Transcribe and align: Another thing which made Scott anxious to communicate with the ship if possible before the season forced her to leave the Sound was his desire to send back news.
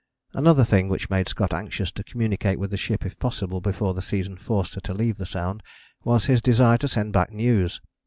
Another 0.33 0.63
thing 0.63 0.89
which 0.89 1.11
made 1.11 1.29
Scott 1.29 1.53
anxious 1.53 1.91
to 1.91 2.03
communicate 2.03 2.57
with 2.57 2.71
the 2.71 2.75
ship 2.77 3.05
if 3.05 3.19
possible 3.19 3.61
before 3.61 3.93
the 3.93 4.01
season 4.01 4.35
forced 4.35 4.73
her 4.73 4.81
to 4.81 4.95
leave 4.95 5.17
the 5.17 5.27
Sound 5.27 5.61
was 6.03 6.25
his 6.25 6.41
desire 6.41 6.79
to 6.79 6.87
send 6.87 7.13
back 7.13 7.31
news. 7.31 7.79